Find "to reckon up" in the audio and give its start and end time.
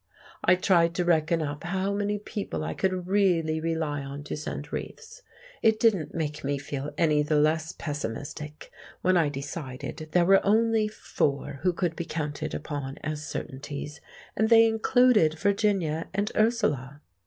0.95-1.63